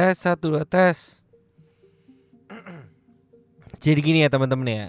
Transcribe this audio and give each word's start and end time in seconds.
Tes 0.00 0.16
satu 0.16 0.56
dua 0.56 0.64
tes. 0.64 1.20
Jadi 3.84 4.00
gini 4.00 4.24
ya 4.24 4.32
teman-teman 4.32 4.64
ya. 4.64 4.86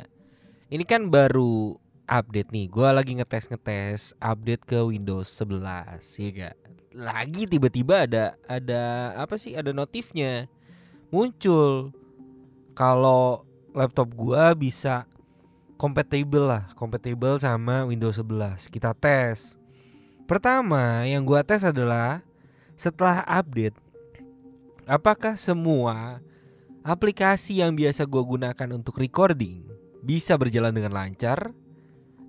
Ini 0.71 0.87
kan 0.87 1.11
baru 1.11 1.75
update 2.07 2.55
nih. 2.55 2.71
Gua 2.71 2.95
lagi 2.95 3.19
ngetes 3.19 3.51
ngetes 3.51 4.15
update 4.23 4.63
ke 4.63 4.79
Windows 4.79 5.27
11 5.35 5.99
ya 6.15 6.29
gak? 6.31 6.55
Lagi 6.95 7.43
tiba-tiba 7.43 8.07
ada 8.07 8.39
ada 8.47 9.11
apa 9.19 9.35
sih? 9.35 9.51
Ada 9.51 9.75
notifnya 9.75 10.47
muncul 11.11 11.91
kalau 12.71 13.43
laptop 13.75 14.15
gua 14.15 14.55
bisa 14.55 15.11
compatible 15.75 16.47
lah, 16.47 16.71
compatible 16.79 17.35
sama 17.35 17.83
Windows 17.83 18.15
11. 18.15 18.71
Kita 18.71 18.95
tes. 18.95 19.59
Pertama 20.23 21.03
yang 21.03 21.27
gua 21.27 21.43
tes 21.43 21.67
adalah 21.67 22.23
setelah 22.79 23.27
update 23.27 23.75
apakah 24.89 25.37
semua 25.37 26.21
aplikasi 26.81 27.61
yang 27.61 27.77
biasa 27.77 28.05
gue 28.09 28.23
gunakan 28.23 28.69
untuk 28.73 28.97
recording 28.97 29.65
bisa 30.01 30.37
berjalan 30.37 30.73
dengan 30.73 30.93
lancar? 30.93 31.53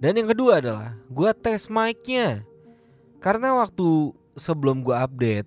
Dan 0.02 0.18
yang 0.18 0.28
kedua 0.34 0.58
adalah 0.58 0.98
gue 1.06 1.30
tes 1.38 1.70
mic-nya. 1.70 2.42
Karena 3.22 3.54
waktu 3.54 4.10
sebelum 4.34 4.82
gue 4.82 4.96
update, 4.98 5.46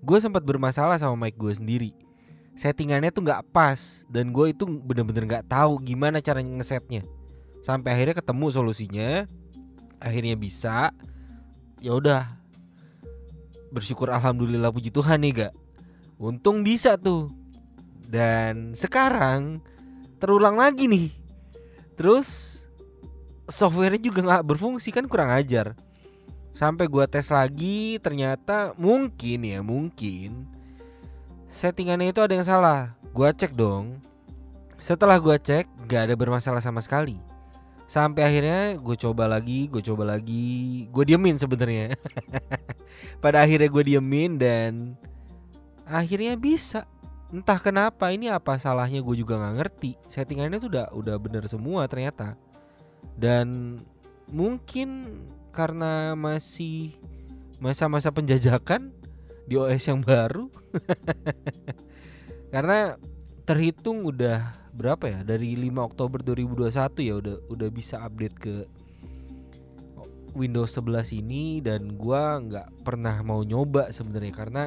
gue 0.00 0.18
sempat 0.22 0.46
bermasalah 0.46 0.94
sama 0.96 1.26
mic 1.26 1.34
gue 1.34 1.50
sendiri. 1.50 1.90
Settingannya 2.54 3.10
tuh 3.10 3.26
nggak 3.26 3.50
pas 3.50 4.06
dan 4.06 4.30
gue 4.30 4.54
itu 4.54 4.62
bener-bener 4.62 5.26
nggak 5.26 5.50
tahu 5.50 5.82
gimana 5.82 6.22
cara 6.22 6.38
ngesetnya. 6.38 7.02
Sampai 7.60 7.92
akhirnya 7.98 8.16
ketemu 8.22 8.46
solusinya, 8.54 9.10
akhirnya 9.98 10.38
bisa. 10.38 10.94
Ya 11.80 11.96
udah, 11.96 12.40
bersyukur 13.72 14.10
alhamdulillah 14.12 14.68
puji 14.74 14.92
Tuhan 14.92 15.22
nih 15.24 15.32
gak. 15.46 15.52
Untung 16.20 16.60
bisa 16.60 17.00
tuh. 17.00 17.32
Dan 18.04 18.76
sekarang 18.76 19.64
terulang 20.20 20.60
lagi 20.60 20.84
nih. 20.84 21.08
Terus 21.96 22.60
softwarenya 23.48 24.04
juga 24.04 24.20
nggak 24.20 24.44
berfungsi 24.44 24.92
kan 24.92 25.08
kurang 25.08 25.32
ajar. 25.32 25.72
Sampai 26.52 26.92
gua 26.92 27.08
tes 27.08 27.32
lagi 27.32 27.96
ternyata 28.04 28.76
mungkin 28.76 29.48
ya 29.48 29.64
mungkin 29.64 30.44
settingannya 31.48 32.12
itu 32.12 32.20
ada 32.20 32.36
yang 32.36 32.44
salah. 32.44 32.92
Gua 33.16 33.32
cek 33.32 33.56
dong. 33.56 33.96
Setelah 34.76 35.16
gua 35.16 35.40
cek 35.40 35.66
gak 35.88 36.12
ada 36.12 36.14
bermasalah 36.14 36.60
sama 36.60 36.84
sekali. 36.84 37.16
Sampai 37.90 38.22
akhirnya 38.22 38.78
gue 38.78 38.94
coba 38.94 39.26
lagi, 39.26 39.66
gue 39.66 39.82
coba 39.82 40.14
lagi, 40.14 40.86
gue 40.94 41.04
diemin 41.10 41.34
sebenarnya. 41.42 41.98
Pada 43.22 43.42
akhirnya 43.42 43.66
gue 43.66 43.82
diemin 43.82 44.38
dan 44.38 44.94
akhirnya 45.90 46.38
bisa. 46.38 46.86
Entah 47.30 47.58
kenapa 47.58 48.10
ini 48.10 48.26
apa 48.30 48.58
salahnya 48.58 49.02
gue 49.02 49.16
juga 49.18 49.38
nggak 49.38 49.56
ngerti. 49.58 49.90
Settingannya 50.06 50.58
tuh 50.62 50.70
udah 50.70 50.86
udah 50.94 51.16
bener 51.18 51.44
semua 51.50 51.86
ternyata. 51.90 52.38
Dan 53.18 53.78
mungkin 54.30 55.18
karena 55.50 56.14
masih 56.14 56.94
masa-masa 57.58 58.08
penjajakan 58.14 58.94
di 59.44 59.58
OS 59.58 59.90
yang 59.90 60.00
baru 60.00 60.46
karena 62.54 62.94
terhitung 63.42 64.06
udah 64.06 64.54
berapa 64.70 65.10
ya 65.10 65.20
dari 65.26 65.58
5 65.58 65.90
Oktober 65.90 66.22
2021 66.22 66.70
ya 67.02 67.14
udah 67.18 67.36
udah 67.50 67.68
bisa 67.74 67.98
update 68.06 68.36
ke 68.38 68.54
Windows 70.38 70.78
11 70.78 71.18
ini 71.18 71.58
dan 71.58 71.98
gua 71.98 72.38
nggak 72.38 72.86
pernah 72.86 73.18
mau 73.26 73.42
nyoba 73.42 73.90
sebenarnya 73.90 74.30
karena 74.30 74.64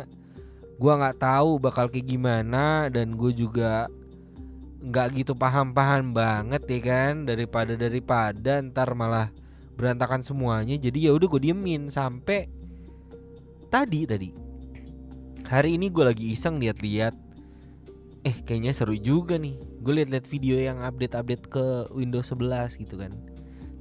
gua 0.77 0.99
nggak 0.99 1.17
tahu 1.21 1.61
bakal 1.61 1.89
kayak 1.89 2.09
gimana 2.09 2.89
dan 2.89 3.13
gue 3.15 3.31
juga 3.31 3.87
nggak 4.83 5.07
gitu 5.15 5.33
paham-paham 5.37 6.11
banget 6.11 6.63
ya 6.67 6.79
kan 6.83 7.23
daripada 7.23 7.79
daripada 7.79 8.59
ntar 8.59 8.91
malah 8.91 9.31
berantakan 9.79 10.19
semuanya 10.19 10.75
jadi 10.75 11.07
ya 11.07 11.11
udah 11.15 11.27
gue 11.31 11.41
diemin 11.49 11.87
sampai 11.87 12.51
tadi 13.73 14.05
tadi. 14.05 14.29
Hari 15.49 15.81
ini 15.81 15.89
gue 15.89 16.05
lagi 16.05 16.29
iseng 16.29 16.61
lihat-lihat. 16.61 17.17
Eh 18.21 18.37
kayaknya 18.45 18.69
seru 18.69 18.93
juga 18.93 19.41
nih. 19.41 19.57
Gue 19.81 19.97
lihat-lihat 19.97 20.29
video 20.29 20.61
yang 20.61 20.85
update-update 20.85 21.49
ke 21.49 21.65
Windows 21.89 22.29
11 22.29 22.77
gitu 22.77 23.01
kan. 23.01 23.17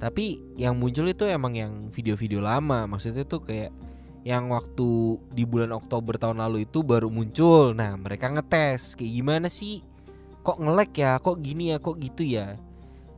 Tapi 0.01 0.41
yang 0.57 0.81
muncul 0.81 1.05
itu 1.07 1.29
emang 1.29 1.53
yang 1.53 1.93
video-video 1.93 2.41
lama 2.41 2.89
maksudnya 2.89 3.23
tuh 3.23 3.45
kayak 3.45 3.71
yang 4.23 4.47
waktu 4.55 5.19
di 5.35 5.43
bulan 5.43 5.75
Oktober 5.75 6.15
tahun 6.15 6.39
lalu 6.39 6.63
itu 6.63 6.79
baru 6.79 7.11
muncul. 7.11 7.75
Nah, 7.75 7.99
mereka 7.99 8.31
ngetes 8.31 8.95
kayak 8.95 9.13
gimana 9.19 9.47
sih? 9.51 9.83
Kok 10.43 10.63
ngelek 10.63 10.91
ya? 10.95 11.19
Kok 11.19 11.37
gini 11.43 11.75
ya? 11.75 11.77
Kok 11.83 11.97
gitu 11.99 12.23
ya? 12.23 12.55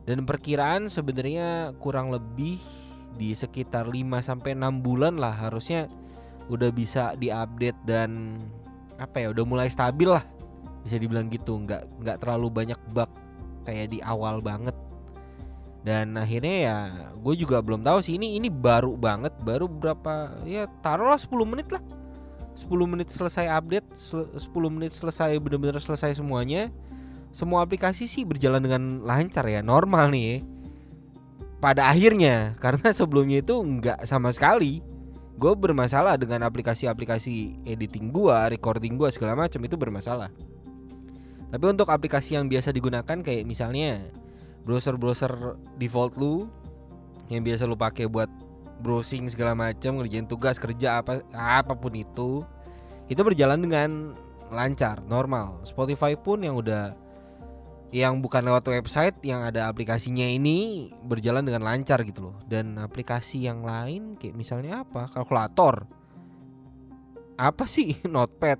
Dan 0.02 0.26
perkiraan 0.26 0.90
sebenarnya 0.90 1.74
kurang 1.78 2.10
lebih 2.10 2.58
di 3.14 3.32
sekitar 3.32 3.86
5 3.86 4.22
sampai 4.22 4.58
6 4.58 4.82
bulan 4.82 5.14
lah 5.18 5.34
harusnya 5.34 5.86
udah 6.50 6.70
bisa 6.74 7.14
diupdate 7.14 7.78
dan 7.86 8.42
apa 8.98 9.22
ya? 9.22 9.30
Udah 9.30 9.46
mulai 9.46 9.70
stabil 9.70 10.10
lah. 10.10 10.26
Bisa 10.82 10.98
dibilang 10.98 11.30
gitu, 11.30 11.58
nggak 11.58 12.02
nggak 12.02 12.18
terlalu 12.22 12.50
banyak 12.50 12.78
bug 12.94 13.10
kayak 13.66 13.90
di 13.90 13.98
awal 14.02 14.38
banget 14.38 14.74
dan 15.86 16.18
akhirnya 16.18 16.56
ya 16.66 16.76
gue 17.14 17.34
juga 17.38 17.62
belum 17.62 17.86
tahu 17.86 18.02
sih 18.02 18.18
ini 18.18 18.34
ini 18.34 18.50
baru 18.50 18.98
banget 18.98 19.30
baru 19.38 19.70
berapa 19.70 20.42
ya 20.42 20.66
taruhlah 20.82 21.14
10 21.14 21.30
menit 21.46 21.70
lah. 21.70 21.78
10 22.58 22.90
menit 22.90 23.06
selesai 23.14 23.46
update 23.46 23.94
10 23.94 24.34
menit 24.66 24.90
selesai 24.90 25.38
bener-bener 25.38 25.78
selesai 25.78 26.18
semuanya. 26.18 26.74
Semua 27.30 27.62
aplikasi 27.62 28.10
sih 28.10 28.26
berjalan 28.26 28.66
dengan 28.66 28.82
lancar 29.06 29.46
ya 29.46 29.62
normal 29.62 30.10
nih 30.10 30.42
pada 31.62 31.86
akhirnya 31.86 32.50
karena 32.64 32.90
sebelumnya 32.90 33.38
itu 33.38 33.54
nggak 33.54 34.10
sama 34.10 34.34
sekali. 34.34 34.82
Gue 35.38 35.54
bermasalah 35.54 36.18
dengan 36.18 36.42
aplikasi-aplikasi 36.50 37.62
editing 37.62 38.10
gue 38.10 38.36
recording 38.58 38.98
gue 38.98 39.06
segala 39.14 39.38
macam 39.38 39.62
itu 39.62 39.78
bermasalah. 39.78 40.34
Tapi 41.46 41.64
untuk 41.70 41.86
aplikasi 41.86 42.34
yang 42.34 42.50
biasa 42.50 42.74
digunakan 42.74 43.22
kayak 43.22 43.46
misalnya 43.46 44.02
browser-browser 44.66 45.54
default 45.78 46.18
lu 46.18 46.50
yang 47.30 47.46
biasa 47.46 47.70
lu 47.70 47.78
pakai 47.78 48.10
buat 48.10 48.28
browsing 48.82 49.30
segala 49.30 49.56
macam 49.56 50.02
ngerjain 50.02 50.28
tugas 50.28 50.60
kerja 50.60 51.00
apa 51.00 51.24
apa 51.32 51.72
pun 51.78 51.94
itu 51.96 52.44
itu 53.06 53.20
berjalan 53.22 53.62
dengan 53.62 53.90
lancar 54.50 55.02
normal. 55.06 55.62
Spotify 55.66 56.14
pun 56.18 56.42
yang 56.42 56.58
udah 56.58 56.94
yang 57.94 58.18
bukan 58.18 58.42
lewat 58.42 58.66
website 58.66 59.16
yang 59.22 59.46
ada 59.46 59.70
aplikasinya 59.70 60.26
ini 60.26 60.90
berjalan 61.06 61.46
dengan 61.46 61.62
lancar 61.62 62.02
gitu 62.02 62.30
loh. 62.30 62.36
Dan 62.46 62.78
aplikasi 62.82 63.46
yang 63.46 63.62
lain 63.62 64.18
kayak 64.18 64.34
misalnya 64.34 64.82
apa? 64.82 65.06
Kalkulator. 65.14 65.86
Apa 67.38 67.64
sih? 67.70 67.98
Notepad. 68.10 68.58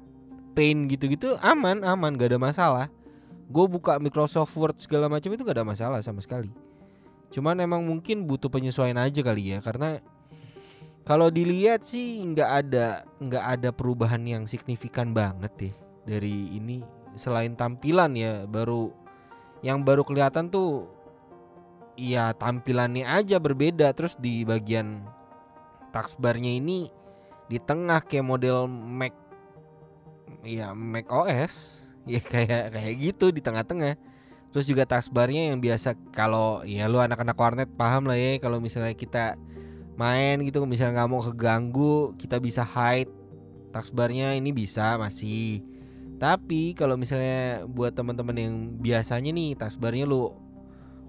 Paint 0.56 0.88
gitu-gitu 0.88 1.36
aman 1.44 1.84
aman 1.84 2.16
gak 2.16 2.32
ada 2.32 2.40
masalah 2.40 2.86
gue 3.46 3.66
buka 3.70 4.02
Microsoft 4.02 4.54
Word 4.58 4.76
segala 4.82 5.06
macam 5.06 5.30
itu 5.30 5.42
gak 5.46 5.56
ada 5.62 5.66
masalah 5.66 6.00
sama 6.02 6.18
sekali. 6.18 6.50
Cuman 7.30 7.58
emang 7.62 7.82
mungkin 7.82 8.26
butuh 8.26 8.50
penyesuaian 8.50 8.98
aja 8.98 9.22
kali 9.22 9.54
ya 9.54 9.58
karena 9.62 10.02
kalau 11.06 11.30
dilihat 11.30 11.86
sih 11.86 12.18
nggak 12.18 12.50
ada 12.50 13.06
nggak 13.22 13.44
ada 13.46 13.68
perubahan 13.70 14.22
yang 14.26 14.42
signifikan 14.50 15.14
banget 15.14 15.52
deh 15.54 15.74
dari 16.02 16.58
ini. 16.58 16.82
Selain 17.14 17.54
tampilan 17.54 18.12
ya 18.18 18.44
baru 18.44 18.90
yang 19.62 19.86
baru 19.86 20.02
kelihatan 20.02 20.50
tuh 20.50 20.90
ya 21.94 22.34
tampilannya 22.34 23.06
aja 23.06 23.38
berbeda. 23.38 23.94
Terus 23.94 24.18
di 24.18 24.42
bagian 24.42 25.06
taskbarnya 25.94 26.58
ini 26.58 26.90
di 27.46 27.62
tengah 27.62 28.02
kayak 28.02 28.26
model 28.26 28.66
Mac 28.66 29.14
ya 30.42 30.74
Mac 30.74 31.06
OS 31.06 31.85
ya 32.12 32.22
kayak 32.22 32.72
kayak 32.72 32.94
gitu 33.02 33.34
di 33.34 33.42
tengah-tengah. 33.42 33.98
Terus 34.54 34.66
juga 34.70 34.88
taskbarnya 34.88 35.52
yang 35.52 35.60
biasa 35.60 35.98
kalau 36.14 36.64
ya 36.64 36.88
lu 36.88 37.02
anak-anak 37.02 37.36
warnet 37.36 37.68
paham 37.76 38.08
lah 38.08 38.16
ya 38.16 38.40
kalau 38.40 38.62
misalnya 38.62 38.96
kita 38.96 39.36
main 40.00 40.40
gitu 40.44 40.64
misalnya 40.64 41.02
nggak 41.02 41.10
mau 41.12 41.20
keganggu 41.24 42.12
kita 42.20 42.36
bisa 42.36 42.64
hide 42.64 43.10
taskbarnya 43.76 44.32
ini 44.38 44.56
bisa 44.56 44.96
masih. 44.96 45.60
Tapi 46.16 46.72
kalau 46.72 46.96
misalnya 46.96 47.68
buat 47.68 47.92
teman-teman 47.92 48.36
yang 48.40 48.54
biasanya 48.80 49.36
nih 49.36 49.52
taskbarnya 49.60 50.08
lu 50.08 50.32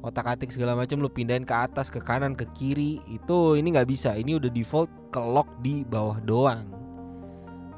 otak-atik 0.04 0.52
segala 0.52 0.76
macam 0.76 1.00
lu 1.00 1.08
pindahin 1.08 1.48
ke 1.48 1.56
atas 1.56 1.88
ke 1.88 2.04
kanan 2.04 2.36
ke 2.36 2.44
kiri 2.52 3.00
itu 3.08 3.56
ini 3.56 3.72
nggak 3.72 3.88
bisa. 3.88 4.12
Ini 4.20 4.36
udah 4.36 4.52
default 4.52 4.92
ke 5.16 5.22
lock 5.24 5.48
di 5.64 5.88
bawah 5.88 6.20
doang. 6.20 6.68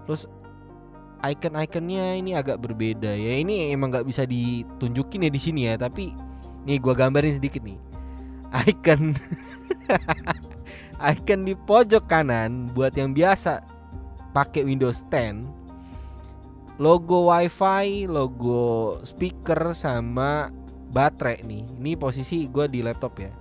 Terus 0.10 0.25
icon-iconnya 1.19 2.19
ini 2.19 2.31
agak 2.36 2.60
berbeda 2.63 3.12
ya 3.12 3.33
ini 3.39 3.71
emang 3.75 3.92
nggak 3.92 4.07
bisa 4.07 4.24
ditunjukin 4.24 5.27
ya 5.27 5.31
di 5.31 5.42
sini 5.42 5.62
ya 5.68 5.75
tapi 5.75 6.16
nih 6.63 6.80
gua 6.80 6.95
gambarin 6.95 7.36
sedikit 7.36 7.63
nih 7.63 7.80
icon 8.69 9.16
icon 11.13 11.42
di 11.44 11.54
pojok 11.56 12.07
kanan 12.07 12.71
buat 12.71 12.95
yang 12.95 13.12
biasa 13.12 13.63
pakai 14.31 14.63
Windows 14.63 15.04
10 15.12 15.60
logo 16.80 17.27
wifi, 17.27 18.07
logo 18.07 18.98
speaker 19.04 19.75
sama 19.75 20.48
baterai 20.89 21.44
nih. 21.44 21.68
Ini 21.77 21.92
posisi 22.00 22.48
gue 22.48 22.66
di 22.71 22.80
laptop 22.80 23.19
ya. 23.19 23.31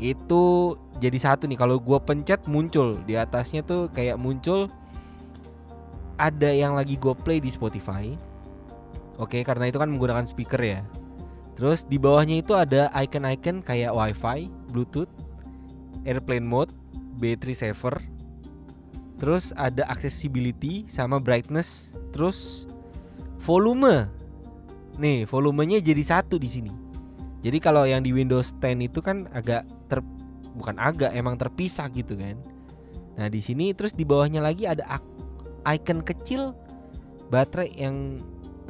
Itu 0.00 0.74
jadi 0.96 1.20
satu 1.20 1.44
nih. 1.44 1.60
Kalau 1.60 1.76
gue 1.76 2.00
pencet 2.00 2.48
muncul 2.48 2.98
di 3.04 3.14
atasnya 3.20 3.60
tuh 3.62 3.92
kayak 3.92 4.16
muncul 4.16 4.72
ada 6.20 6.52
yang 6.52 6.76
lagi 6.76 7.00
gue 7.00 7.16
play 7.24 7.40
di 7.40 7.48
Spotify. 7.48 8.12
Oke, 9.16 9.40
karena 9.40 9.72
itu 9.72 9.80
kan 9.80 9.88
menggunakan 9.88 10.28
speaker 10.28 10.60
ya. 10.60 10.84
Terus 11.56 11.88
di 11.88 11.96
bawahnya 11.96 12.40
itu 12.44 12.52
ada 12.52 12.92
icon-icon 12.92 13.64
kayak 13.64 13.92
wifi, 13.92 14.52
bluetooth, 14.68 15.08
airplane 16.04 16.44
mode, 16.44 16.72
battery 17.16 17.56
saver. 17.56 18.00
Terus 19.20 19.52
ada 19.56 19.84
accessibility 19.88 20.88
sama 20.88 21.20
brightness, 21.20 21.92
terus 22.16 22.64
volume. 23.40 24.08
Nih, 24.96 25.28
volumenya 25.28 25.80
jadi 25.80 26.00
satu 26.00 26.40
di 26.40 26.48
sini. 26.48 26.72
Jadi 27.40 27.56
kalau 27.60 27.88
yang 27.88 28.04
di 28.04 28.12
Windows 28.12 28.52
10 28.60 28.84
itu 28.84 29.00
kan 29.00 29.28
agak 29.32 29.64
ter 29.88 30.04
bukan 30.56 30.76
agak 30.76 31.12
emang 31.16 31.40
terpisah 31.40 31.88
gitu 31.92 32.16
kan. 32.16 32.36
Nah, 33.16 33.28
di 33.28 33.40
sini 33.44 33.72
terus 33.76 33.92
di 33.92 34.04
bawahnya 34.04 34.44
lagi 34.44 34.68
ada 34.68 34.84
icon 35.66 36.00
kecil 36.04 36.56
baterai 37.28 37.72
yang 37.76 38.20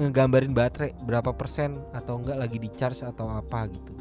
ngegambarin 0.00 0.56
baterai 0.56 0.96
berapa 1.04 1.32
persen 1.36 1.80
atau 1.92 2.20
enggak 2.20 2.38
lagi 2.40 2.56
di 2.56 2.68
charge 2.72 3.04
atau 3.04 3.28
apa 3.28 3.68
gitu. 3.68 3.92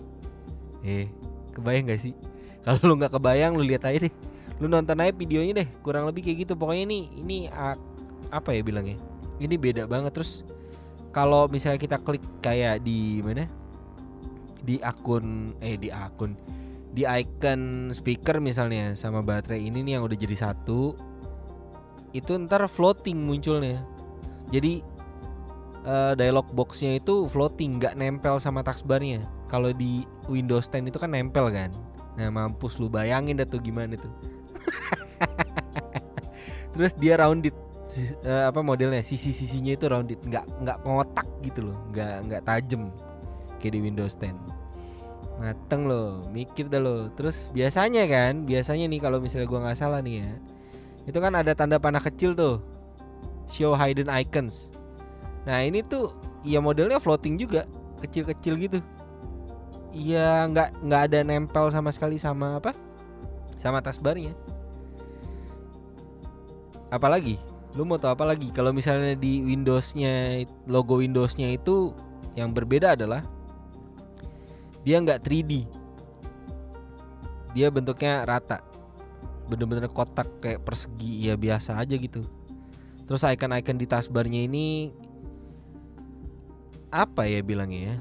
Eh, 0.83 1.07
kebayang 1.51 1.91
gak 1.91 2.01
sih? 2.01 2.13
Kalau 2.63 2.80
lu 2.83 2.94
nggak 3.00 3.15
kebayang 3.15 3.56
lu 3.56 3.63
lihat 3.63 3.88
aja 3.88 4.07
deh. 4.07 4.13
Lu 4.59 4.68
nonton 4.68 5.00
aja 5.00 5.15
videonya 5.15 5.63
deh, 5.63 5.68
kurang 5.80 6.03
lebih 6.07 6.27
kayak 6.27 6.47
gitu. 6.47 6.53
Pokoknya 6.59 6.83
ini 6.88 7.00
ini 7.19 7.38
apa 8.31 8.50
ya 8.51 8.62
bilangnya? 8.63 9.00
Ini 9.39 9.56
beda 9.56 9.88
banget 9.88 10.12
terus 10.19 10.44
kalau 11.15 11.47
misalnya 11.47 11.80
kita 11.80 11.97
klik 12.03 12.24
kayak 12.44 12.83
di 12.83 13.24
mana? 13.24 13.47
Di 14.59 14.75
akun 14.83 15.56
eh 15.63 15.80
di 15.80 15.88
akun 15.88 16.35
di 16.89 17.06
icon 17.06 17.94
speaker 17.94 18.42
misalnya 18.42 18.97
sama 18.97 19.21
baterai 19.21 19.62
ini 19.62 19.85
nih 19.85 19.97
yang 19.97 20.03
udah 20.09 20.18
jadi 20.18 20.35
satu 20.50 20.97
itu 22.13 22.35
ntar 22.45 22.65
floating 22.69 23.17
munculnya. 23.17 23.81
Jadi 24.50 24.81
uh, 25.85 26.13
dialog 26.17 26.47
boxnya 26.53 26.97
itu 26.97 27.29
floating 27.29 27.77
nggak 27.77 27.97
nempel 27.97 28.41
sama 28.41 28.65
taskbarnya 28.65 29.25
kalau 29.50 29.73
di 29.73 30.06
Windows 30.29 30.69
10 30.69 30.89
itu 30.89 30.97
kan 30.97 31.11
nempel 31.11 31.50
kan. 31.50 31.69
Nah 32.17 32.29
mampus 32.29 32.77
lu 32.81 32.89
bayangin 32.89 33.38
dah 33.38 33.47
tuh 33.47 33.61
gimana 33.61 33.97
tuh. 33.97 34.11
Terus 36.73 36.94
dia 36.97 37.17
rounded 37.17 37.53
uh, 38.25 38.50
apa 38.50 38.59
modelnya 38.61 39.01
sisi-sisinya 39.01 39.73
itu 39.73 39.85
rounded. 39.89 40.19
Nggak 40.21 40.45
nggak 40.65 40.77
ngotak 40.85 41.27
gitu 41.45 41.69
loh. 41.69 41.77
Nggak 41.94 42.13
nggak 42.29 42.41
tajem 42.45 42.89
kayak 43.59 43.73
di 43.75 43.79
Windows 43.83 44.15
10 44.17 44.59
mateng 45.39 45.88
loh 45.88 46.27
mikir 46.35 46.67
dah 46.67 46.83
lo 46.83 47.07
terus 47.15 47.47
biasanya 47.56 48.03
kan 48.11 48.44
biasanya 48.44 48.91
nih 48.91 49.00
kalau 49.00 49.23
misalnya 49.23 49.47
gua 49.47 49.63
nggak 49.63 49.79
salah 49.79 50.03
nih 50.03 50.19
ya 50.19 50.31
itu 51.07 51.17
kan 51.21 51.35
ada 51.37 51.55
tanda 51.55 51.77
panah 51.77 52.01
kecil 52.01 52.35
tuh 52.35 52.59
show 53.47 53.77
hidden 53.77 54.09
icons 54.09 54.73
Nah 55.47 55.65
ini 55.65 55.81
tuh 55.81 56.11
ya 56.43 56.59
modelnya 56.59 56.99
floating 56.99 57.39
juga 57.39 57.65
kecil-kecil 58.03 58.53
gitu. 58.59 58.79
Iya 59.89 60.45
nggak 60.45 60.85
nggak 60.85 61.01
ada 61.09 61.19
nempel 61.25 61.65
sama 61.71 61.89
sekali 61.89 62.19
sama 62.19 62.59
apa? 62.59 62.75
Sama 63.57 63.81
taskbarnya. 63.81 64.37
Apalagi? 66.93 67.41
Lu 67.73 67.85
mau 67.85 67.97
tahu 67.97 68.13
apa 68.13 68.25
lagi? 68.29 68.49
Kalau 68.53 68.73
misalnya 68.73 69.13
di 69.17 69.41
Windowsnya 69.45 70.45
logo 70.65 71.01
Windowsnya 71.01 71.53
itu 71.53 71.93
yang 72.33 72.53
berbeda 72.53 72.93
adalah 72.93 73.25
dia 74.85 75.01
nggak 75.01 75.21
3D. 75.25 75.65
Dia 77.57 77.73
bentuknya 77.73 78.25
rata. 78.25 78.61
Bener-bener 79.49 79.89
kotak 79.89 80.29
kayak 80.39 80.61
persegi 80.63 81.27
ya 81.27 81.33
biasa 81.33 81.81
aja 81.81 81.97
gitu. 81.97 82.23
Terus 83.09 83.25
icon-icon 83.25 83.81
di 83.81 83.87
taskbarnya 83.89 84.45
ini 84.45 84.93
apa 86.89 87.29
ya 87.29 87.41
bilangnya 87.45 87.81
ya 87.93 87.97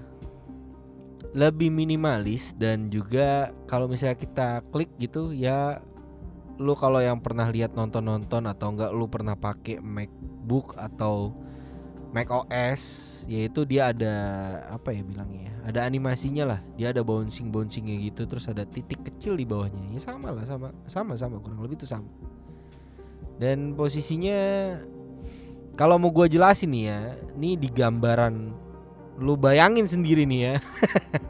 lebih 1.36 1.68
minimalis 1.68 2.56
dan 2.56 2.88
juga 2.88 3.52
kalau 3.68 3.84
misalnya 3.84 4.16
kita 4.16 4.48
klik 4.72 4.88
gitu 4.96 5.36
ya 5.36 5.84
lu 6.58 6.72
kalau 6.74 6.98
yang 6.98 7.20
pernah 7.20 7.46
lihat 7.52 7.76
nonton-nonton 7.76 8.48
atau 8.48 8.72
enggak 8.72 8.90
lu 8.96 9.06
pernah 9.06 9.36
pakai 9.36 9.78
MacBook 9.78 10.74
atau 10.74 11.36
Mac 12.10 12.32
OS 12.32 12.82
yaitu 13.28 13.68
dia 13.68 13.92
ada 13.92 14.14
apa 14.72 14.90
ya 14.96 15.04
bilangnya 15.04 15.52
ya 15.52 15.57
ada 15.68 15.84
animasinya 15.84 16.56
lah 16.56 16.60
dia 16.80 16.88
ada 16.88 17.04
bouncing 17.04 17.52
bouncingnya 17.52 18.00
gitu 18.08 18.24
terus 18.24 18.48
ada 18.48 18.64
titik 18.64 19.04
kecil 19.04 19.36
di 19.36 19.44
bawahnya 19.44 19.92
ya 19.92 20.00
sama 20.00 20.32
lah 20.32 20.48
sama 20.48 20.72
sama 20.88 21.12
sama 21.20 21.36
kurang 21.44 21.60
lebih 21.60 21.76
itu 21.76 21.84
sama 21.84 22.08
dan 23.36 23.76
posisinya 23.76 24.40
kalau 25.76 26.00
mau 26.00 26.08
gue 26.08 26.26
jelasin 26.32 26.72
nih 26.72 26.84
ya 26.88 27.00
ini 27.36 27.60
di 27.60 27.68
gambaran 27.68 28.66
lu 29.18 29.34
bayangin 29.34 29.84
sendiri 29.84 30.22
nih 30.24 30.40
ya. 30.40 30.54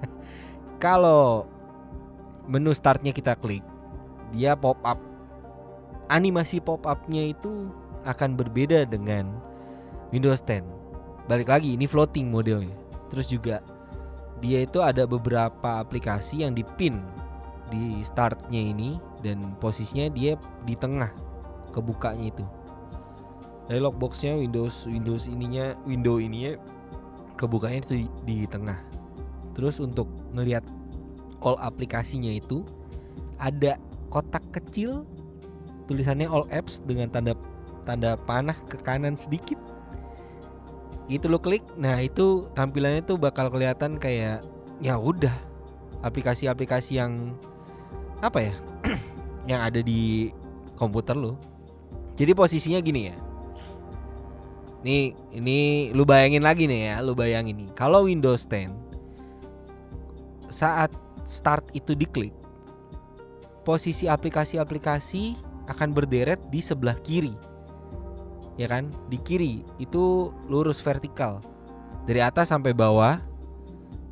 Kalau 0.84 1.48
menu 2.44 2.70
startnya 2.76 3.10
kita 3.16 3.34
klik, 3.34 3.64
dia 4.30 4.54
pop 4.54 4.78
up. 4.84 5.00
Animasi 6.12 6.60
pop 6.60 6.84
upnya 6.84 7.32
itu 7.32 7.72
akan 8.04 8.36
berbeda 8.36 8.84
dengan 8.88 9.28
Windows 10.12 10.44
10. 10.44 10.64
Balik 11.28 11.48
lagi 11.48 11.76
ini 11.76 11.84
floating 11.84 12.28
modelnya. 12.32 12.76
Terus 13.12 13.28
juga 13.28 13.60
dia 14.38 14.62
itu 14.62 14.78
ada 14.82 15.04
beberapa 15.04 15.82
aplikasi 15.82 16.46
yang 16.46 16.54
dipin 16.54 17.02
di 17.68 18.00
startnya 18.00 18.72
ini 18.72 18.96
dan 19.20 19.54
posisinya 19.60 20.08
dia 20.14 20.38
di 20.64 20.74
tengah 20.78 21.12
kebukanya 21.74 22.32
itu. 22.32 22.44
Dialog 23.68 24.00
boxnya 24.00 24.40
Windows 24.40 24.88
Windows 24.88 25.28
ininya 25.28 25.76
window 25.84 26.16
ininya 26.16 26.56
kebukanya 27.36 27.84
itu 27.84 27.92
di, 28.00 28.06
di 28.24 28.36
tengah. 28.48 28.80
Terus 29.52 29.76
untuk 29.82 30.08
ngelihat 30.32 30.64
all 31.44 31.60
aplikasinya 31.60 32.32
itu 32.32 32.64
ada 33.36 33.76
kotak 34.08 34.42
kecil 34.50 35.04
tulisannya 35.86 36.26
all 36.26 36.48
apps 36.48 36.80
dengan 36.82 37.12
tanda 37.12 37.36
tanda 37.84 38.16
panah 38.24 38.56
ke 38.68 38.80
kanan 38.80 39.14
sedikit. 39.14 39.60
Itu 41.08 41.26
lo 41.32 41.40
klik, 41.40 41.64
nah 41.80 41.98
itu 42.04 42.46
tampilannya 42.52 43.00
tuh 43.00 43.16
bakal 43.16 43.48
kelihatan 43.48 43.96
kayak 43.96 44.44
ya 44.78 44.94
udah 45.00 45.32
aplikasi-aplikasi 46.04 47.00
yang 47.00 47.34
apa 48.20 48.52
ya 48.52 48.54
yang 49.50 49.60
ada 49.64 49.80
di 49.80 50.30
komputer 50.76 51.16
lo. 51.16 51.40
Jadi 52.18 52.34
posisinya 52.34 52.82
gini 52.82 53.02
ya 53.08 53.16
Nih, 54.86 55.10
ini 55.34 55.90
lu 55.90 56.06
bayangin 56.06 56.46
lagi 56.46 56.70
nih 56.70 56.94
ya, 56.94 57.02
lu 57.02 57.10
bayangin 57.10 57.66
nih. 57.66 57.70
Kalau 57.74 58.06
Windows 58.06 58.46
10 58.46 58.70
saat 60.48 60.94
start 61.26 61.66
itu 61.74 61.98
diklik, 61.98 62.30
posisi 63.66 64.06
aplikasi-aplikasi 64.06 65.34
akan 65.66 65.88
berderet 65.90 66.38
di 66.48 66.62
sebelah 66.62 66.94
kiri. 67.02 67.34
Ya 68.58 68.66
kan? 68.66 68.90
Di 69.06 69.16
kiri 69.22 69.62
itu 69.78 70.34
lurus 70.50 70.82
vertikal. 70.82 71.40
Dari 72.04 72.18
atas 72.18 72.50
sampai 72.50 72.74
bawah 72.74 73.22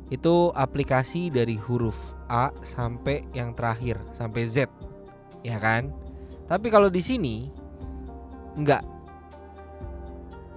itu 0.07 0.55
aplikasi 0.55 1.27
dari 1.27 1.59
huruf 1.59 2.15
A 2.31 2.55
sampai 2.63 3.27
yang 3.35 3.51
terakhir 3.51 3.99
sampai 4.15 4.47
Z. 4.47 4.71
Ya 5.43 5.59
kan? 5.59 5.91
Tapi 6.47 6.71
kalau 6.71 6.87
di 6.87 7.03
sini 7.03 7.51
enggak 8.55 8.81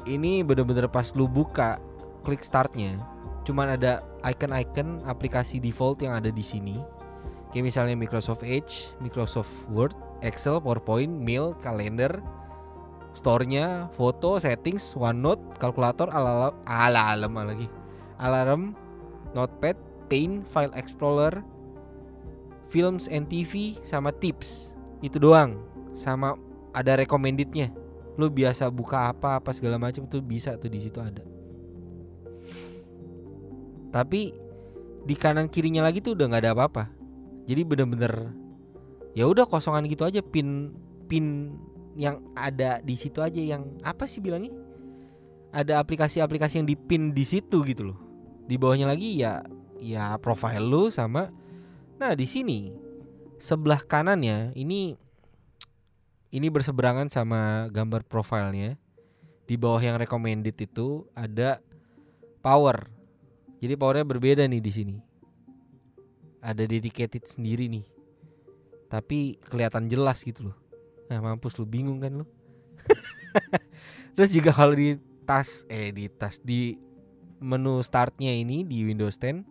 ini 0.08 0.40
bener-bener 0.40 0.88
pas 0.88 1.12
lu 1.12 1.28
buka 1.28 1.76
klik 2.24 2.40
startnya 2.40 2.96
cuman 3.44 3.76
ada 3.76 4.00
icon-icon 4.24 5.04
aplikasi 5.04 5.60
default 5.60 6.00
yang 6.00 6.16
ada 6.16 6.32
di 6.32 6.40
sini 6.44 6.80
kayak 7.50 7.66
misalnya 7.66 7.98
Microsoft 7.98 8.46
Edge, 8.46 8.94
Microsoft 9.02 9.50
Word, 9.74 9.96
Excel, 10.22 10.62
PowerPoint, 10.62 11.10
Mail, 11.10 11.58
Kalender, 11.58 12.22
store-nya, 13.12 13.90
foto, 13.94 14.38
settings, 14.38 14.94
OneNote, 14.94 15.42
kalkulator, 15.58 16.10
alarm, 16.10 16.54
alarm 16.66 17.34
lagi, 17.34 17.68
alarm, 18.22 18.74
notepad, 19.34 19.74
paint, 20.06 20.46
file 20.48 20.74
explorer, 20.78 21.42
films 22.70 23.10
and 23.10 23.26
TV, 23.26 23.78
sama 23.82 24.14
tips. 24.14 24.74
Itu 25.02 25.18
doang. 25.18 25.58
Sama 25.90 26.38
ada 26.70 26.94
recommendednya 26.94 27.74
lu 28.20 28.28
biasa 28.28 28.68
buka 28.68 29.08
apa 29.08 29.40
apa 29.40 29.50
segala 29.56 29.80
macam 29.80 30.04
tuh 30.04 30.20
bisa 30.20 30.52
tuh 30.60 30.68
di 30.68 30.76
situ 30.82 31.00
ada 31.00 31.24
tapi 33.90 34.36
di 35.02 35.14
kanan 35.16 35.48
kirinya 35.48 35.80
lagi 35.80 36.04
tuh 36.04 36.12
udah 36.12 36.26
nggak 36.28 36.42
ada 36.44 36.52
apa-apa 36.52 36.84
jadi 37.48 37.64
bener-bener 37.64 38.34
ya 39.16 39.26
udah 39.26 39.48
kosongan 39.48 39.88
gitu 39.88 40.04
aja 40.04 40.20
pin 40.20 40.76
pin 41.08 41.56
yang 42.00 42.24
ada 42.32 42.80
di 42.80 42.96
situ 42.96 43.20
aja 43.20 43.36
yang 43.36 43.76
apa 43.84 44.08
sih 44.08 44.24
bilangnya 44.24 44.56
ada 45.52 45.76
aplikasi-aplikasi 45.84 46.64
yang 46.64 46.68
dipin 46.68 47.12
di 47.12 47.28
situ 47.28 47.60
gitu 47.68 47.92
loh. 47.92 47.98
Di 48.48 48.56
bawahnya 48.56 48.88
lagi 48.88 49.20
ya 49.20 49.44
ya 49.76 50.16
profile 50.16 50.64
lu 50.64 50.88
sama 50.88 51.28
nah 52.00 52.16
di 52.16 52.24
sini 52.24 52.72
sebelah 53.36 53.84
kanannya 53.84 54.56
ini 54.56 54.96
ini 56.30 56.46
berseberangan 56.46 57.10
sama 57.10 57.66
gambar 57.68 58.06
profilnya. 58.06 58.78
Di 59.50 59.58
bawah 59.58 59.82
yang 59.82 59.98
recommended 59.98 60.54
itu 60.62 61.10
ada 61.10 61.58
power. 62.38 62.86
Jadi 63.58 63.74
powernya 63.74 64.06
berbeda 64.06 64.46
nih 64.46 64.62
di 64.62 64.70
sini. 64.70 64.96
Ada 66.38 66.70
dedicated 66.70 67.26
sendiri 67.26 67.66
nih. 67.66 67.82
Tapi 68.86 69.42
kelihatan 69.42 69.90
jelas 69.90 70.22
gitu 70.22 70.54
loh. 70.54 70.56
Nah, 71.10 71.18
mampus 71.18 71.58
lu 71.58 71.66
bingung 71.66 71.98
kan 71.98 72.22
lu. 72.22 72.26
Terus 74.14 74.30
juga 74.30 74.54
kalau 74.54 74.78
di 74.78 74.94
tas 75.26 75.66
eh 75.66 75.90
di 75.90 76.06
tas 76.06 76.38
di 76.38 76.78
menu 77.42 77.82
startnya 77.82 78.30
ini 78.30 78.62
di 78.62 78.86
Windows 78.86 79.18
10 79.18 79.42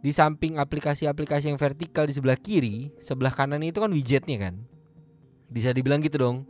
di 0.00 0.10
samping 0.16 0.56
aplikasi-aplikasi 0.56 1.52
yang 1.52 1.60
vertikal 1.60 2.08
di 2.08 2.16
sebelah 2.16 2.36
kiri, 2.36 2.88
sebelah 3.04 3.32
kanan 3.32 3.60
itu 3.60 3.84
kan 3.84 3.92
widgetnya 3.92 4.48
kan. 4.48 4.54
Bisa 5.52 5.76
dibilang 5.76 6.00
gitu 6.00 6.16
dong. 6.16 6.48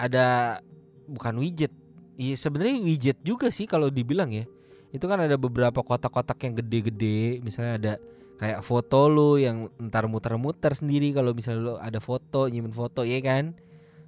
Ada 0.00 0.58
bukan 1.04 1.36
widget. 1.44 1.72
Iya 2.16 2.40
sebenarnya 2.40 2.80
widget 2.80 3.20
juga 3.20 3.52
sih 3.52 3.68
kalau 3.68 3.92
dibilang 3.92 4.32
ya. 4.32 4.48
Itu 4.88 5.04
kan 5.04 5.20
ada 5.20 5.36
beberapa 5.36 5.84
kotak-kotak 5.84 6.40
yang 6.40 6.56
gede-gede, 6.56 7.44
misalnya 7.44 7.72
ada 7.76 7.92
kayak 8.38 8.62
foto 8.62 9.10
lu 9.10 9.36
yang 9.36 9.66
entar 9.82 10.06
muter-muter 10.06 10.70
sendiri 10.70 11.10
kalau 11.10 11.34
misalnya 11.34 11.60
lu 11.60 11.74
ada 11.76 11.98
foto, 11.98 12.46
nyimpen 12.46 12.70
foto 12.72 13.02
ya 13.02 13.18
kan. 13.18 13.58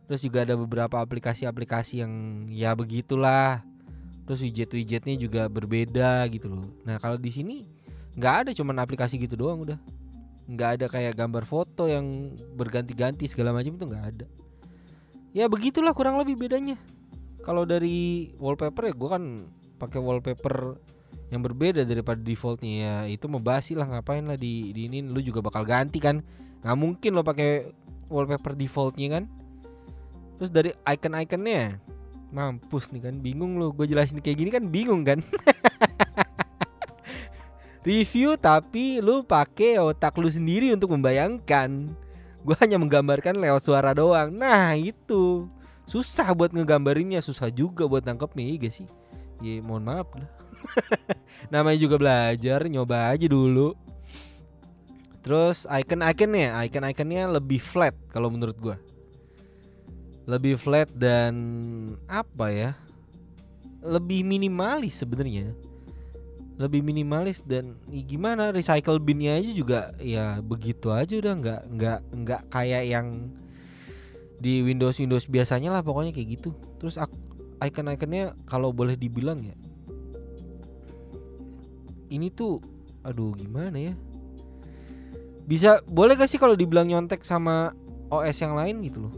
Terus 0.06 0.26
juga 0.26 0.42
ada 0.46 0.54
beberapa 0.54 1.02
aplikasi-aplikasi 1.02 2.02
yang 2.02 2.12
ya 2.50 2.74
begitulah. 2.74 3.62
Terus 4.26 4.46
widget-widgetnya 4.46 5.18
juga 5.18 5.50
berbeda 5.50 6.26
gitu 6.30 6.46
loh. 6.46 6.70
Nah, 6.86 7.02
kalau 7.02 7.18
di 7.18 7.30
sini 7.34 7.66
nggak 8.14 8.34
ada 8.46 8.50
cuman 8.54 8.78
aplikasi 8.82 9.18
gitu 9.18 9.34
doang 9.34 9.66
udah. 9.66 9.78
Nggak 10.50 10.70
ada 10.78 10.86
kayak 10.90 11.14
gambar 11.18 11.46
foto 11.46 11.90
yang 11.90 12.34
berganti-ganti 12.54 13.26
segala 13.26 13.50
macam 13.54 13.74
itu 13.74 13.86
nggak 13.86 14.06
ada. 14.14 14.26
Ya 15.30 15.46
begitulah 15.46 15.94
kurang 15.94 16.18
lebih 16.18 16.38
bedanya. 16.38 16.78
Kalau 17.42 17.66
dari 17.66 18.30
wallpaper 18.38 18.90
ya 18.90 18.94
gue 18.94 19.10
kan 19.10 19.24
pakai 19.78 19.98
wallpaper 20.02 20.78
yang 21.30 21.46
berbeda 21.46 21.86
daripada 21.86 22.18
defaultnya 22.18 22.74
ya 22.74 22.94
itu 23.06 23.30
membasi 23.30 23.78
lah 23.78 23.86
ngapain 23.86 24.26
lah 24.26 24.34
di, 24.34 24.74
di 24.74 24.90
ini 24.90 24.98
lu 25.06 25.22
juga 25.22 25.38
bakal 25.38 25.62
ganti 25.62 26.02
kan? 26.02 26.26
Nggak 26.66 26.76
mungkin 26.76 27.10
lo 27.14 27.22
pakai 27.22 27.70
wallpaper 28.10 28.58
defaultnya 28.58 29.18
kan? 29.18 29.24
Terus 30.42 30.50
dari 30.50 30.70
icon-iconnya 30.74 31.78
mampus 32.34 32.90
nih 32.90 33.06
kan? 33.06 33.14
Bingung 33.22 33.62
lo 33.62 33.70
gue 33.70 33.86
jelasin 33.86 34.18
kayak 34.18 34.38
gini 34.42 34.50
kan 34.50 34.66
bingung 34.66 35.06
kan? 35.06 35.22
Review 37.86 38.36
tapi 38.36 38.98
lu 38.98 39.22
pakai 39.22 39.78
otak 39.78 40.18
lu 40.18 40.26
sendiri 40.26 40.74
untuk 40.74 40.90
membayangkan. 40.98 41.94
Gue 42.42 42.56
hanya 42.58 42.76
menggambarkan 42.82 43.38
lewat 43.38 43.62
suara 43.62 43.94
doang. 43.94 44.34
Nah 44.34 44.74
itu. 44.74 45.46
Susah 45.86 46.34
buat 46.34 46.54
ngegambarinnya 46.54 47.22
susah 47.22 47.50
juga 47.50 47.86
buat 47.86 48.06
nangkepnya 48.06 48.44
iya 48.46 48.56
gak 48.62 48.74
sih? 48.74 48.86
Ya 49.42 49.58
mohon 49.58 49.82
maaf 49.82 50.06
lah 50.14 50.40
namanya 51.52 51.78
juga 51.80 51.96
belajar 51.96 52.66
nyoba 52.66 53.12
aja 53.12 53.26
dulu. 53.26 53.74
Terus 55.20 55.68
icon-iconnya 55.68 56.56
icon-iconnya 56.64 57.28
lebih 57.28 57.60
flat 57.60 57.92
kalau 58.08 58.32
menurut 58.32 58.56
gue 58.56 58.76
lebih 60.30 60.54
flat 60.54 60.86
dan 60.94 61.34
apa 62.06 62.54
ya? 62.54 62.70
Lebih 63.82 64.22
minimalis 64.22 65.02
sebenarnya. 65.02 65.50
Lebih 66.54 66.86
minimalis 66.86 67.42
dan 67.42 67.74
ya 67.90 68.02
gimana 68.06 68.54
recycle 68.54 69.00
binnya 69.02 69.40
aja 69.40 69.50
juga 69.50 69.80
ya 69.96 70.38
begitu 70.44 70.92
aja 70.92 71.16
udah 71.16 71.34
nggak 71.40 71.62
nggak 71.72 72.00
nggak 72.20 72.42
kayak 72.52 72.84
yang 72.84 73.32
di 74.36 74.60
Windows 74.60 75.00
Windows 75.00 75.24
biasanya 75.24 75.72
lah 75.72 75.82
pokoknya 75.82 76.12
kayak 76.14 76.38
gitu. 76.38 76.52
Terus 76.78 77.00
icon-iconnya 77.64 78.36
kalau 78.44 78.70
boleh 78.70 78.94
dibilang 78.94 79.40
ya 79.40 79.56
ini 82.10 82.28
tuh 82.28 82.60
aduh 83.00 83.32
gimana 83.32 83.78
ya? 83.78 83.94
Bisa 85.46 85.80
boleh 85.88 86.14
gak 86.14 86.30
sih 86.30 86.38
kalau 86.38 86.54
dibilang 86.54 86.86
nyontek 86.86 87.24
sama 87.24 87.72
OS 88.12 88.38
yang 88.42 88.54
lain 88.54 88.82
gitu 88.84 89.08
loh? 89.08 89.14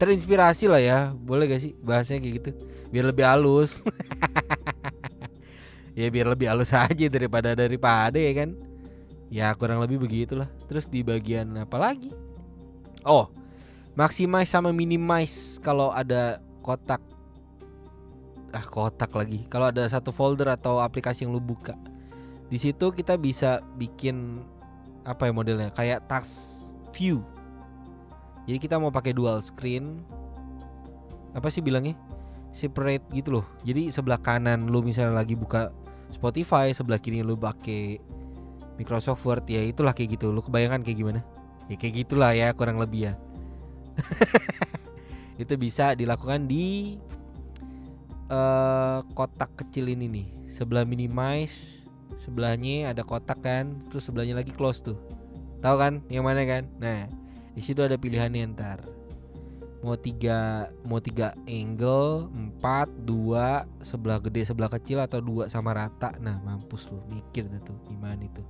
Terinspirasi 0.00 0.66
lah 0.66 0.82
ya 0.82 0.98
boleh 1.14 1.46
gak 1.46 1.62
sih 1.62 1.72
bahasanya 1.78 2.20
kayak 2.24 2.34
gitu? 2.42 2.50
Biar 2.90 3.04
lebih 3.08 3.24
halus. 3.28 3.80
Ya 5.92 6.08
biar 6.08 6.24
lebih 6.24 6.48
halus 6.48 6.72
aja 6.72 7.04
daripada 7.12 7.52
daripada 7.52 8.16
ya 8.16 8.32
kan? 8.32 8.56
Ya 9.28 9.52
kurang 9.52 9.76
lebih 9.84 10.00
begitulah. 10.00 10.48
Terus 10.64 10.88
di 10.88 11.04
bagian 11.04 11.52
apa 11.52 11.76
lagi? 11.76 12.08
Oh 13.04 13.28
maximize 13.92 14.48
sama 14.48 14.72
minimize 14.72 15.60
kalau 15.60 15.92
ada 15.92 16.40
kotak. 16.64 17.04
Ah 18.56 18.64
kotak 18.64 19.12
lagi. 19.12 19.44
Kalau 19.52 19.68
ada 19.68 19.84
satu 19.84 20.16
folder 20.16 20.48
atau 20.48 20.80
aplikasi 20.80 21.28
yang 21.28 21.36
lu 21.36 21.44
buka 21.44 21.76
di 22.52 22.60
situ 22.60 22.92
kita 22.92 23.16
bisa 23.16 23.64
bikin 23.80 24.44
apa 25.08 25.24
ya 25.24 25.32
modelnya? 25.32 25.72
Kayak 25.72 26.04
task 26.04 26.76
view. 26.92 27.24
Jadi 28.44 28.60
kita 28.60 28.76
mau 28.76 28.92
pakai 28.92 29.16
dual 29.16 29.40
screen. 29.40 30.04
Apa 31.32 31.48
sih 31.48 31.64
bilangnya? 31.64 31.96
Separate 32.52 33.08
gitu 33.16 33.40
loh. 33.40 33.46
Jadi 33.64 33.88
sebelah 33.88 34.20
kanan 34.20 34.68
lu 34.68 34.84
misalnya 34.84 35.16
lagi 35.16 35.32
buka 35.32 35.72
Spotify 36.12 36.68
sebelah 36.76 37.00
kiri 37.00 37.24
lu 37.24 37.40
pakai 37.40 37.96
Microsoft 38.76 39.24
Word. 39.24 39.48
Ya 39.48 39.64
itulah 39.64 39.96
kayak 39.96 40.20
gitu. 40.20 40.28
Lu 40.28 40.44
kebayangkan 40.44 40.84
kayak 40.84 40.98
gimana? 41.00 41.20
Ya 41.72 41.80
kayak 41.80 42.04
gitulah 42.04 42.36
ya 42.36 42.52
kurang 42.52 42.76
lebih 42.76 43.08
ya. 43.08 43.14
Itu 45.42 45.56
bisa 45.56 45.96
dilakukan 45.96 46.44
di 46.44 47.00
uh, 48.28 49.00
kotak 49.16 49.56
kecil 49.56 49.88
ini 49.88 50.04
nih. 50.04 50.28
Sebelah 50.52 50.84
minimize 50.84 51.81
sebelahnya 52.22 52.94
ada 52.94 53.02
kotak 53.02 53.42
kan 53.42 53.74
terus 53.90 54.06
sebelahnya 54.06 54.38
lagi 54.38 54.54
close 54.54 54.86
tuh. 54.86 54.98
Tahu 55.58 55.76
kan 55.78 55.98
yang 56.06 56.22
mana 56.22 56.46
kan? 56.46 56.70
Nah 56.78 57.10
di 57.52 57.62
situ 57.62 57.82
ada 57.82 57.98
pilihannya 57.98 58.54
ntar. 58.54 58.86
Mau 59.82 59.98
tiga 59.98 60.70
mau 60.86 61.02
tiga 61.02 61.34
angle 61.50 62.30
empat 62.30 62.86
dua 63.02 63.66
sebelah 63.82 64.22
gede 64.22 64.46
sebelah 64.46 64.70
kecil 64.70 65.02
atau 65.02 65.18
dua 65.18 65.50
sama 65.50 65.74
rata. 65.74 66.14
Nah 66.22 66.38
mampus 66.38 66.86
lu 66.94 67.02
mikir 67.10 67.50
tuh 67.66 67.74
gimana 67.90 68.22
itu. 68.22 68.42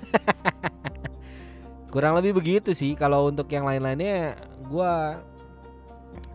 Kurang 1.92 2.20
lebih 2.20 2.36
begitu 2.36 2.76
sih 2.76 2.92
kalau 2.92 3.32
untuk 3.32 3.48
yang 3.48 3.64
lain-lainnya 3.64 4.36
gua 4.68 5.24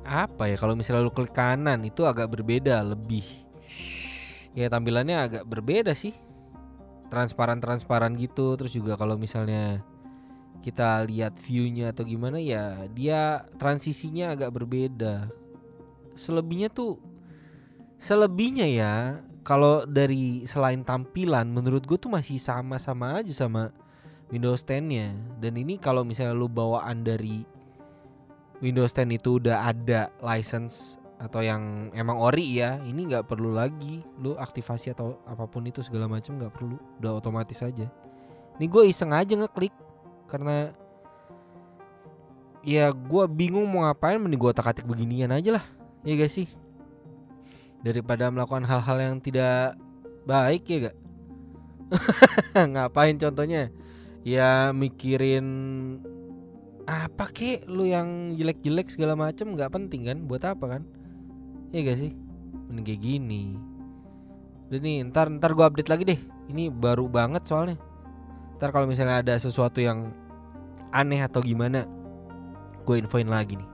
apa 0.05 0.49
ya 0.49 0.57
kalau 0.57 0.77
misalnya 0.77 1.05
lu 1.05 1.13
klik 1.13 1.33
kanan 1.33 1.85
itu 1.85 2.01
agak 2.09 2.33
berbeda 2.33 2.81
lebih. 2.81 3.25
Ya 4.57 4.65
tampilannya 4.71 5.17
agak 5.21 5.43
berbeda 5.45 5.93
sih 5.93 6.24
transparan 7.09 7.59
transparan 7.61 8.13
gitu. 8.17 8.55
Terus 8.59 8.73
juga 8.75 8.95
kalau 8.95 9.15
misalnya 9.15 9.81
kita 10.65 11.05
lihat 11.05 11.37
viewnya 11.37 11.93
atau 11.93 12.01
gimana 12.01 12.41
ya 12.41 12.89
dia 12.89 13.45
transisinya 13.61 14.33
agak 14.33 14.53
berbeda. 14.55 15.29
Selebihnya 16.17 16.73
tuh 16.73 16.97
selebihnya 18.01 18.67
ya 18.67 18.93
kalau 19.45 19.85
dari 19.85 20.43
selain 20.49 20.81
tampilan 20.81 21.45
menurut 21.45 21.85
gue 21.85 22.01
tuh 22.01 22.09
masih 22.09 22.41
sama-sama 22.41 23.21
aja 23.21 23.45
sama 23.45 23.69
Windows 24.33 24.65
10 24.65 24.89
nya 24.89 25.13
dan 25.37 25.53
ini 25.53 25.77
kalau 25.77 26.01
misalnya 26.01 26.33
lu 26.33 26.49
bawaan 26.49 27.05
dari 27.05 27.45
Windows 28.57 28.89
10 28.97 29.21
itu 29.21 29.37
udah 29.37 29.69
ada 29.69 30.09
license 30.17 30.97
atau 31.15 31.39
yang 31.39 31.95
emang 31.95 32.19
ori 32.19 32.59
ya 32.59 32.83
ini 32.83 33.07
nggak 33.07 33.27
perlu 33.27 33.55
lagi. 33.55 34.03
Lu 34.19 34.35
aktivasi 34.35 34.91
atau 34.91 35.19
apa 35.23 35.47
pun 35.47 35.63
itu 35.63 35.79
segala 35.79 36.11
macam 36.11 36.35
nggak 36.35 36.53
perlu 36.53 36.75
udah 36.99 37.11
otomatis 37.15 37.63
aja. 37.63 37.87
Ini 38.59 38.65
gue 38.67 38.83
iseng 38.87 39.11
aja 39.15 39.35
ngeklik 39.35 39.71
karena 40.27 40.71
ya 42.65 42.89
gue 42.91 43.23
bingung 43.29 43.67
mau 43.67 43.85
ngapain 43.85 44.17
mending 44.17 44.39
gue 44.41 44.51
otak 44.51 44.73
atik 44.73 44.87
beginian 44.87 45.29
aja 45.29 45.59
lah 45.59 45.65
ya 46.07 46.15
gak 46.15 46.31
sih? 46.31 46.47
Daripada 47.85 48.31
melakukan 48.33 48.65
hal-hal 48.65 48.97
yang 48.97 49.15
tidak 49.21 49.77
baik 50.25 50.63
ya 50.65 50.77
gak 50.89 50.97
ngapain 52.73 53.15
contohnya? 53.21 53.69
Ya 54.25 54.73
mikirin 54.73 55.45
apa 56.89 57.29
kek 57.29 57.69
lu 57.69 57.85
yang 57.85 58.33
jelek-jelek 58.33 58.89
segala 58.89 59.13
macem 59.13 59.53
nggak 59.53 59.69
penting 59.69 60.09
kan? 60.09 60.17
Buat 60.25 60.49
apa 60.49 60.65
kan 60.79 60.83
ya 61.75 61.83
gak 61.83 61.99
sih 61.99 62.11
mending 62.71 62.85
kayak 62.87 63.01
gini 63.03 63.43
udah 64.71 64.79
nih 64.79 64.95
ntar 65.11 65.27
ntar 65.27 65.51
gue 65.51 65.65
update 65.67 65.91
lagi 65.91 66.03
deh 66.07 66.19
ini 66.47 66.71
baru 66.71 67.11
banget 67.11 67.43
soalnya 67.43 67.75
Ntar 68.55 68.71
kalau 68.71 68.87
misalnya 68.87 69.19
ada 69.19 69.35
sesuatu 69.35 69.83
yang 69.83 70.15
aneh 70.95 71.19
atau 71.19 71.43
gimana 71.43 71.83
Gue 72.87 73.03
infoin 73.03 73.27
lagi 73.27 73.59
nih 73.59 73.69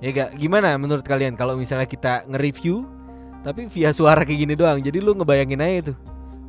Ya 0.00 0.08
gak 0.14 0.30
gimana 0.40 0.78
menurut 0.80 1.04
kalian 1.04 1.36
kalau 1.36 1.58
misalnya 1.58 1.84
kita 1.84 2.24
nge-review 2.24 2.88
Tapi 3.44 3.68
via 3.70 3.94
suara 3.94 4.26
kayak 4.26 4.40
gini 4.44 4.54
doang. 4.58 4.82
Jadi 4.82 4.98
lu 4.98 5.14
ngebayangin 5.14 5.62
aja 5.62 5.94
tuh. 5.94 5.98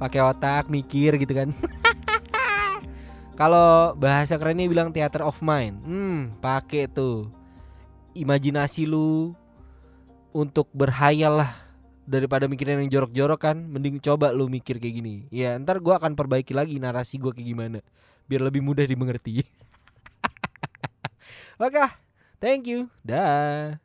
Pakai 0.02 0.20
otak 0.26 0.74
mikir 0.74 1.22
gitu 1.22 1.32
kan. 1.38 1.54
Kalau 3.40 3.94
bahasa 3.94 4.36
kerennya 4.42 4.66
bilang 4.66 4.90
theater 4.90 5.22
of 5.22 5.38
mind. 5.40 5.80
Hmm, 5.86 6.34
pakai 6.42 6.90
tuh. 6.90 7.30
Imajinasi 8.18 8.90
lu 8.90 9.38
untuk 10.36 10.68
berhayal 10.74 11.46
lah 11.46 11.52
daripada 12.10 12.50
mikirin 12.50 12.82
yang 12.86 12.90
jorok-jorok 12.90 13.40
kan 13.40 13.58
mending 13.58 14.02
coba 14.02 14.34
lu 14.34 14.50
mikir 14.50 14.82
kayak 14.82 14.96
gini. 15.02 15.16
Ya 15.30 15.58
ntar 15.58 15.80
gua 15.82 16.02
akan 16.02 16.16
perbaiki 16.18 16.54
lagi 16.54 16.80
narasi 16.82 17.18
gua 17.22 17.34
kayak 17.34 17.48
gimana 17.50 17.80
biar 18.30 18.42
lebih 18.46 18.62
mudah 18.62 18.86
dimengerti. 18.86 19.42
Oke 21.64 21.78
lah 21.78 21.94
thank 22.40 22.70
you 22.70 22.88
dah 23.04 23.82